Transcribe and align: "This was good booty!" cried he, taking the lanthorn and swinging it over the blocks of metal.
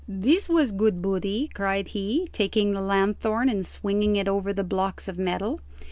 "This 0.07 0.49
was 0.49 0.71
good 0.71 0.99
booty!" 1.03 1.47
cried 1.53 1.89
he, 1.89 2.27
taking 2.31 2.73
the 2.73 2.81
lanthorn 2.81 3.49
and 3.49 3.63
swinging 3.63 4.15
it 4.15 4.27
over 4.27 4.51
the 4.51 4.63
blocks 4.63 5.07
of 5.07 5.19
metal. 5.19 5.61